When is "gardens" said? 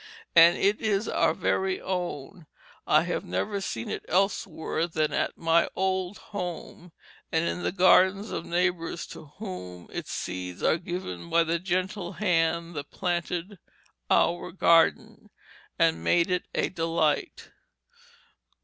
7.71-8.31